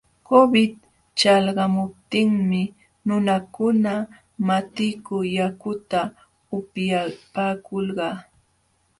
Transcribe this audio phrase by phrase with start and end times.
[0.29, 0.73] Covid
[1.19, 2.61] ćhalqamuptinmi
[3.07, 3.93] nunakuna
[4.47, 6.01] matiku yakuta
[6.57, 8.07] upyapaakulqa.